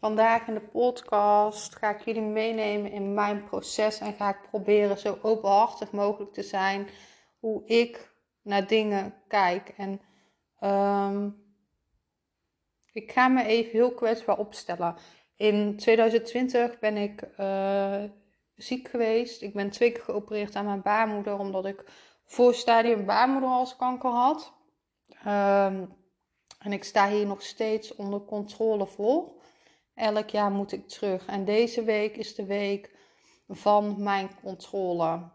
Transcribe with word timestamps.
Vandaag 0.00 0.48
in 0.48 0.54
de 0.54 0.60
podcast 0.60 1.76
ga 1.76 1.90
ik 1.90 2.04
jullie 2.04 2.22
meenemen 2.22 2.90
in 2.90 3.14
mijn 3.14 3.44
proces 3.44 3.98
en 3.98 4.12
ga 4.12 4.28
ik 4.28 4.48
proberen 4.50 4.98
zo 4.98 5.18
openhartig 5.22 5.90
mogelijk 5.90 6.32
te 6.32 6.42
zijn 6.42 6.88
hoe 7.38 7.64
ik 7.66 8.12
naar 8.42 8.66
dingen 8.66 9.14
kijk. 9.28 9.74
En 9.76 10.00
um, 10.60 11.46
ik 12.92 13.12
ga 13.12 13.28
me 13.28 13.44
even 13.44 13.72
heel 13.72 13.94
kwetsbaar 13.94 14.38
opstellen. 14.38 14.96
In 15.36 15.76
2020 15.76 16.78
ben 16.78 16.96
ik 16.96 17.28
uh, 17.40 18.02
ziek 18.54 18.88
geweest. 18.88 19.42
Ik 19.42 19.54
ben 19.54 19.70
twee 19.70 19.92
keer 19.92 20.04
geopereerd 20.04 20.56
aan 20.56 20.64
mijn 20.64 20.82
baarmoeder 20.82 21.38
omdat 21.38 21.66
ik 21.66 21.84
voorstadium 22.24 23.04
baarmoederhalskanker 23.04 24.10
had. 24.10 24.52
Um, 25.26 25.96
en 26.58 26.72
ik 26.72 26.84
sta 26.84 27.08
hier 27.08 27.26
nog 27.26 27.42
steeds 27.42 27.94
onder 27.94 28.24
controle 28.24 28.86
voor. 28.86 29.36
Elk 29.98 30.28
jaar 30.28 30.50
moet 30.50 30.72
ik 30.72 30.88
terug. 30.88 31.26
En 31.26 31.44
deze 31.44 31.84
week 31.84 32.16
is 32.16 32.34
de 32.34 32.46
week 32.46 32.90
van 33.48 34.02
mijn 34.02 34.30
controle. 34.42 35.30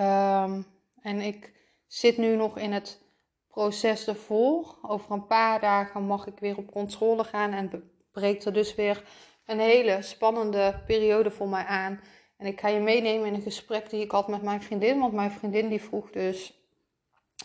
Um, 0.00 0.66
en 1.00 1.20
ik 1.20 1.52
zit 1.86 2.16
nu 2.16 2.36
nog 2.36 2.58
in 2.58 2.72
het 2.72 3.02
proces 3.48 4.06
ervoor. 4.06 4.78
Over 4.82 5.12
een 5.12 5.26
paar 5.26 5.60
dagen 5.60 6.02
mag 6.02 6.26
ik 6.26 6.38
weer 6.38 6.56
op 6.56 6.70
controle 6.70 7.24
gaan 7.24 7.52
en 7.52 7.90
breekt 8.12 8.44
er 8.44 8.52
dus 8.52 8.74
weer 8.74 9.04
een 9.46 9.60
hele 9.60 10.02
spannende 10.02 10.82
periode 10.86 11.30
voor 11.30 11.48
mij 11.48 11.64
aan. 11.64 12.00
En 12.36 12.46
ik 12.46 12.60
ga 12.60 12.68
je 12.68 12.80
meenemen 12.80 13.26
in 13.26 13.34
een 13.34 13.42
gesprek 13.42 13.90
die 13.90 14.02
ik 14.02 14.10
had 14.10 14.28
met 14.28 14.42
mijn 14.42 14.62
vriendin. 14.62 14.98
Want 15.00 15.12
mijn 15.12 15.30
vriendin 15.30 15.68
die 15.68 15.82
vroeg 15.82 16.10
dus 16.10 16.62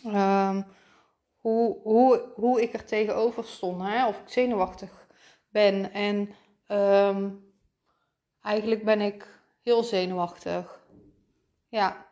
um, 0.05 0.66
hoe, 1.38 1.80
hoe, 1.81 2.31
hoe 2.36 2.61
ik 2.61 2.73
er 2.73 2.86
tegenover 2.86 3.45
stond. 3.45 3.81
Hè? 3.81 4.08
Of 4.08 4.19
ik 4.19 4.30
zenuwachtig 4.30 5.02
ben. 5.53 5.93
En 5.93 6.35
um, 6.67 7.51
eigenlijk 8.41 8.83
ben 8.83 9.01
ik 9.01 9.39
heel 9.61 9.83
zenuwachtig. 9.83 10.81
Ja, 11.69 12.07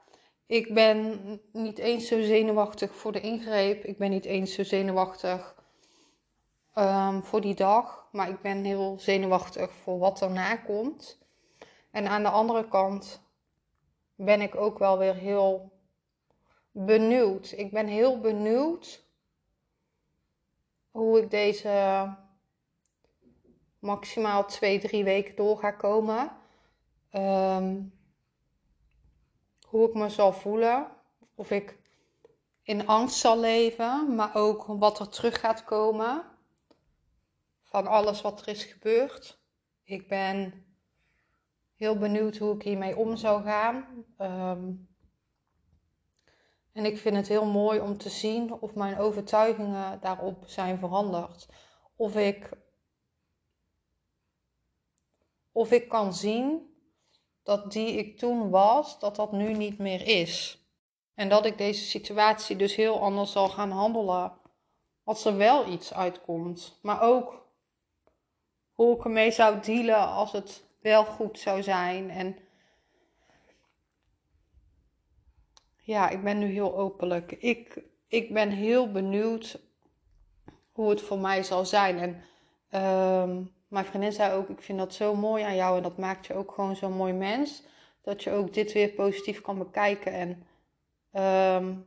ik 0.45 0.73
ben 0.73 1.21
niet 1.51 1.77
eens 1.77 2.07
zo 2.07 2.21
zenuwachtig 2.21 2.95
voor 2.95 3.11
de 3.11 3.21
ingreep. 3.21 3.83
Ik 3.83 3.97
ben 3.97 4.09
niet 4.09 4.25
eens 4.25 4.53
zo 4.53 4.63
zenuwachtig 4.63 5.55
um, 6.75 7.23
voor 7.23 7.41
die 7.41 7.55
dag. 7.55 8.07
Maar 8.11 8.29
ik 8.29 8.41
ben 8.41 8.63
heel 8.63 8.95
zenuwachtig 8.99 9.71
voor 9.71 9.99
wat 9.99 10.21
erna 10.21 10.55
komt. 10.55 11.19
En 11.91 12.07
aan 12.07 12.23
de 12.23 12.29
andere 12.29 12.67
kant 12.67 13.21
ben 14.15 14.41
ik 14.41 14.55
ook 14.55 14.79
wel 14.79 14.97
weer 14.97 15.15
heel 15.15 15.71
benieuwd. 16.71 17.53
Ik 17.55 17.71
ben 17.71 17.87
heel 17.87 18.19
benieuwd 18.19 19.03
hoe 20.91 21.21
ik 21.21 21.29
deze 21.29 22.07
maximaal 23.81 24.45
twee, 24.45 24.79
drie 24.79 25.03
weken 25.03 25.35
door 25.35 25.57
ga 25.57 25.71
komen. 25.71 26.31
Um, 27.11 27.99
hoe 29.67 29.87
ik 29.87 29.93
me 29.93 30.09
zal 30.09 30.33
voelen. 30.33 30.87
Of 31.35 31.51
ik 31.51 31.79
in 32.63 32.87
angst 32.87 33.19
zal 33.19 33.39
leven, 33.39 34.15
maar 34.15 34.35
ook 34.35 34.65
wat 34.67 34.99
er 34.99 35.09
terug 35.09 35.39
gaat 35.39 35.63
komen 35.63 36.25
van 37.63 37.87
alles 37.87 38.21
wat 38.21 38.41
er 38.41 38.47
is 38.47 38.63
gebeurd. 38.63 39.39
Ik 39.83 40.07
ben 40.07 40.65
heel 41.75 41.97
benieuwd 41.97 42.37
hoe 42.37 42.55
ik 42.55 42.63
hiermee 42.63 42.97
om 42.97 43.15
zou 43.15 43.43
gaan. 43.43 44.05
Um, 44.17 44.89
en 46.71 46.85
ik 46.85 46.97
vind 46.97 47.15
het 47.15 47.27
heel 47.27 47.45
mooi 47.45 47.79
om 47.79 47.97
te 47.97 48.09
zien 48.09 48.53
of 48.53 48.75
mijn 48.75 48.97
overtuigingen 48.97 49.99
daarop 50.01 50.43
zijn 50.45 50.77
veranderd. 50.77 51.47
Of 51.95 52.15
ik 52.15 52.49
of 55.51 55.71
ik 55.71 55.89
kan 55.89 56.13
zien 56.13 56.75
dat 57.43 57.71
die 57.71 57.93
ik 57.93 58.17
toen 58.17 58.49
was, 58.49 58.99
dat 58.99 59.15
dat 59.15 59.31
nu 59.31 59.53
niet 59.53 59.77
meer 59.77 60.07
is. 60.07 60.65
En 61.13 61.29
dat 61.29 61.45
ik 61.45 61.57
deze 61.57 61.85
situatie 61.85 62.55
dus 62.55 62.75
heel 62.75 63.01
anders 63.01 63.31
zal 63.31 63.49
gaan 63.49 63.71
handelen 63.71 64.33
als 65.03 65.25
er 65.25 65.37
wel 65.37 65.67
iets 65.67 65.93
uitkomt. 65.93 66.79
Maar 66.81 67.01
ook 67.01 67.47
hoe 68.73 68.97
ik 68.97 69.03
ermee 69.03 69.31
zou 69.31 69.59
dealen 69.59 70.07
als 70.07 70.31
het 70.31 70.63
wel 70.81 71.05
goed 71.05 71.39
zou 71.39 71.63
zijn. 71.63 72.09
En 72.09 72.37
ja, 75.77 76.09
ik 76.09 76.23
ben 76.23 76.39
nu 76.39 76.45
heel 76.45 76.77
openlijk. 76.77 77.31
Ik, 77.31 77.83
ik 78.07 78.33
ben 78.33 78.49
heel 78.49 78.91
benieuwd 78.91 79.59
hoe 80.71 80.89
het 80.89 81.01
voor 81.01 81.19
mij 81.19 81.43
zal 81.43 81.65
zijn. 81.65 82.23
En 82.69 83.29
um, 83.29 83.53
mijn 83.71 83.85
vriendin 83.85 84.11
zei 84.11 84.33
ook, 84.33 84.49
ik 84.49 84.61
vind 84.61 84.77
dat 84.77 84.93
zo 84.93 85.15
mooi 85.15 85.43
aan 85.43 85.55
jou 85.55 85.77
en 85.77 85.83
dat 85.83 85.97
maakt 85.97 86.25
je 86.25 86.33
ook 86.33 86.51
gewoon 86.51 86.75
zo'n 86.75 86.93
mooi 86.93 87.13
mens. 87.13 87.63
Dat 88.01 88.23
je 88.23 88.31
ook 88.31 88.53
dit 88.53 88.71
weer 88.73 88.89
positief 88.89 89.41
kan 89.41 89.57
bekijken. 89.57 90.11
En 90.13 90.45
um, 91.55 91.85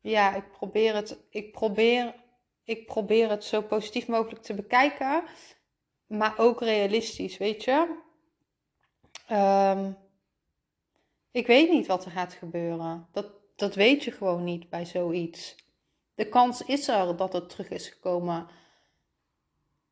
ja, 0.00 0.34
ik 0.34 0.50
probeer, 0.50 0.94
het, 0.94 1.18
ik, 1.30 1.52
probeer, 1.52 2.14
ik 2.64 2.86
probeer 2.86 3.30
het 3.30 3.44
zo 3.44 3.62
positief 3.62 4.08
mogelijk 4.08 4.42
te 4.42 4.54
bekijken. 4.54 5.22
Maar 6.06 6.38
ook 6.38 6.60
realistisch, 6.60 7.38
weet 7.38 7.64
je. 7.64 7.96
Um, 9.30 9.96
ik 11.30 11.46
weet 11.46 11.70
niet 11.70 11.86
wat 11.86 12.04
er 12.04 12.10
gaat 12.10 12.32
gebeuren. 12.32 13.08
Dat, 13.12 13.26
dat 13.56 13.74
weet 13.74 14.04
je 14.04 14.10
gewoon 14.10 14.44
niet 14.44 14.68
bij 14.68 14.86
zoiets. 14.86 15.56
De 16.14 16.28
kans 16.28 16.62
is 16.62 16.88
er 16.88 17.16
dat 17.16 17.32
het 17.32 17.48
terug 17.48 17.68
is 17.68 17.88
gekomen 17.88 18.48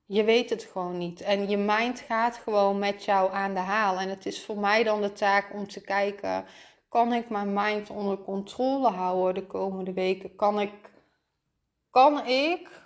je 0.08 0.24
weet 0.24 0.50
het 0.50 0.62
gewoon 0.72 0.98
niet. 0.98 1.20
En 1.20 1.48
je 1.48 1.56
mind 1.56 2.00
gaat 2.00 2.36
gewoon 2.36 2.78
met 2.78 3.04
jou 3.04 3.32
aan 3.32 3.54
de 3.54 3.60
haal. 3.60 3.98
En 3.98 4.08
het 4.08 4.26
is 4.26 4.44
voor 4.44 4.58
mij 4.58 4.82
dan 4.82 5.00
de 5.00 5.12
taak 5.12 5.54
om 5.54 5.68
te 5.68 5.80
kijken: 5.80 6.44
kan 6.88 7.12
ik 7.12 7.28
mijn 7.28 7.52
mind 7.52 7.90
onder 7.90 8.18
controle 8.18 8.88
houden 8.88 9.34
de 9.34 9.46
komende 9.46 9.92
weken? 9.92 10.36
Kan 10.36 10.60
ik, 10.60 10.72
kan 11.90 12.26
ik 12.26 12.82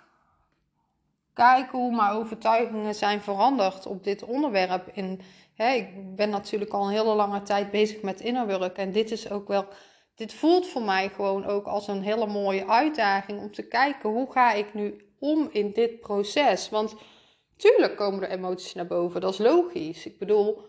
kijken 1.33 1.79
hoe 1.79 1.95
mijn 1.95 2.11
overtuigingen 2.11 2.95
zijn 2.95 3.21
veranderd 3.21 3.85
op 3.85 4.03
dit 4.03 4.23
onderwerp? 4.23 4.89
In, 4.93 5.21
hè, 5.55 5.73
ik 5.73 6.15
ben 6.15 6.29
natuurlijk 6.29 6.71
al 6.71 6.85
een 6.85 6.93
hele 6.93 7.15
lange 7.15 7.41
tijd 7.41 7.71
bezig 7.71 8.01
met 8.01 8.21
innerwerk. 8.21 8.77
En 8.77 8.91
dit 8.91 9.11
is 9.11 9.29
ook 9.29 9.47
wel. 9.47 9.65
Dit 10.15 10.33
voelt 10.33 10.67
voor 10.67 10.81
mij 10.81 11.09
gewoon 11.09 11.45
ook 11.45 11.65
als 11.65 11.87
een 11.87 12.01
hele 12.01 12.27
mooie 12.27 12.67
uitdaging 12.67 13.39
om 13.39 13.51
te 13.51 13.67
kijken 13.67 14.09
hoe 14.09 14.31
ga 14.31 14.53
ik 14.53 14.73
nu 14.73 15.12
om 15.23 15.49
in 15.51 15.71
dit 15.71 15.99
proces. 15.99 16.69
Want 16.69 16.95
Tuurlijk 17.63 17.95
komen 17.95 18.23
er 18.23 18.29
emoties 18.29 18.73
naar 18.73 18.87
boven, 18.87 19.21
dat 19.21 19.33
is 19.33 19.39
logisch. 19.39 20.05
Ik 20.05 20.17
bedoel, 20.17 20.61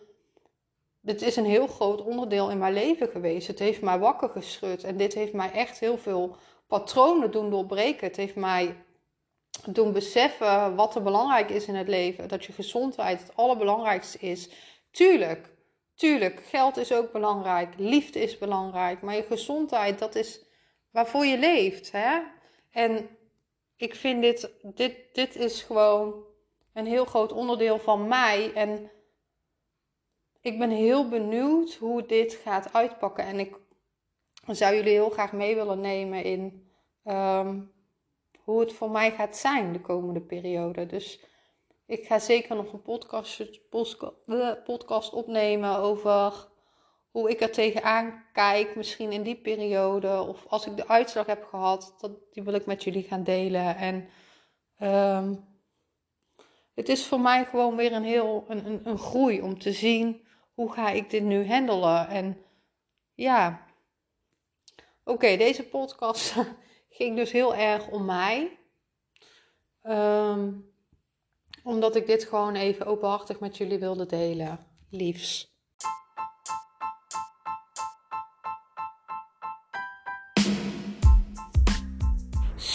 dit 1.00 1.22
is 1.22 1.36
een 1.36 1.44
heel 1.44 1.66
groot 1.66 2.00
onderdeel 2.00 2.50
in 2.50 2.58
mijn 2.58 2.72
leven 2.72 3.08
geweest. 3.08 3.46
Het 3.46 3.58
heeft 3.58 3.80
mij 3.80 3.98
wakker 3.98 4.28
geschud 4.28 4.84
en 4.84 4.96
dit 4.96 5.14
heeft 5.14 5.32
mij 5.32 5.52
echt 5.52 5.78
heel 5.78 5.98
veel 5.98 6.36
patronen 6.66 7.30
doen 7.30 7.50
doorbreken. 7.50 8.06
Het 8.06 8.16
heeft 8.16 8.34
mij 8.34 8.76
doen 9.66 9.92
beseffen 9.92 10.74
wat 10.74 10.94
er 10.94 11.02
belangrijk 11.02 11.50
is 11.50 11.66
in 11.66 11.74
het 11.74 11.88
leven. 11.88 12.28
Dat 12.28 12.44
je 12.44 12.52
gezondheid 12.52 13.20
het 13.20 13.36
allerbelangrijkste 13.36 14.18
is. 14.18 14.50
Tuurlijk, 14.90 15.54
tuurlijk, 15.94 16.42
geld 16.48 16.76
is 16.76 16.92
ook 16.92 17.12
belangrijk, 17.12 17.74
liefde 17.76 18.20
is 18.20 18.38
belangrijk, 18.38 19.02
maar 19.02 19.14
je 19.14 19.22
gezondheid, 19.22 19.98
dat 19.98 20.14
is 20.14 20.44
waarvoor 20.90 21.26
je 21.26 21.38
leeft. 21.38 21.92
Hè? 21.92 22.18
En 22.70 23.08
ik 23.76 23.94
vind 23.94 24.22
dit, 24.22 24.50
dit, 24.62 24.96
dit 25.12 25.36
is 25.36 25.62
gewoon 25.62 26.24
een 26.72 26.86
heel 26.86 27.04
groot 27.04 27.32
onderdeel 27.32 27.78
van 27.78 28.08
mij. 28.08 28.52
En 28.52 28.90
ik 30.40 30.58
ben 30.58 30.70
heel 30.70 31.08
benieuwd 31.08 31.74
hoe 31.74 32.06
dit 32.06 32.34
gaat 32.34 32.72
uitpakken. 32.72 33.24
En 33.24 33.38
ik 33.38 33.56
zou 34.46 34.74
jullie 34.74 34.92
heel 34.92 35.10
graag 35.10 35.32
mee 35.32 35.54
willen 35.54 35.80
nemen 35.80 36.24
in 36.24 36.70
ehm, 37.04 37.60
hoe 38.38 38.60
het 38.60 38.72
voor 38.72 38.90
mij 38.90 39.10
gaat 39.10 39.36
zijn 39.36 39.72
de 39.72 39.80
komende 39.80 40.20
periode. 40.20 40.86
Dus 40.86 41.24
ik 41.86 42.06
ga 42.06 42.18
zeker 42.18 42.56
nog 42.56 42.72
een 42.72 42.82
podcast, 42.82 43.60
podcast 44.64 45.12
opnemen 45.12 45.78
over 45.78 46.52
hoe 47.14 47.30
ik 47.30 47.40
er 47.40 47.50
tegenaan 47.50 48.24
kijk, 48.32 48.76
misschien 48.76 49.12
in 49.12 49.22
die 49.22 49.36
periode. 49.36 50.22
Of 50.22 50.46
als 50.48 50.66
ik 50.66 50.76
de 50.76 50.88
uitslag 50.88 51.26
heb 51.26 51.44
gehad, 51.44 51.94
dat, 52.00 52.32
die 52.32 52.42
wil 52.42 52.54
ik 52.54 52.66
met 52.66 52.84
jullie 52.84 53.02
gaan 53.02 53.24
delen. 53.24 53.76
En 53.76 54.08
ehm, 54.78 55.34
het 56.74 56.88
is 56.88 57.06
voor 57.06 57.20
mij 57.20 57.44
gewoon 57.44 57.76
weer 57.76 57.92
een 57.92 58.04
heel 58.04 58.44
een, 58.48 58.88
een, 58.88 58.98
groei 58.98 59.42
om 59.42 59.58
te 59.58 59.72
zien 59.72 60.26
hoe 60.54 60.72
ga 60.72 60.90
ik 60.90 61.10
dit 61.10 61.22
nu 61.22 61.46
handelen. 61.46 62.08
En 62.08 62.42
ja, 63.14 63.66
oké, 65.04 65.36
deze 65.36 65.68
podcast 65.68 66.34
ging 66.98 67.16
dus 67.16 67.32
heel 67.32 67.54
erg 67.54 67.88
om 67.88 68.04
mij. 68.04 68.58
Ehm, 69.82 70.52
omdat 71.62 71.96
ik 71.96 72.06
dit 72.06 72.24
gewoon 72.24 72.54
even 72.54 72.86
openhartig 72.86 73.40
met 73.40 73.56
jullie 73.56 73.78
wilde 73.78 74.06
delen. 74.06 74.58
Liefs. 74.90 75.53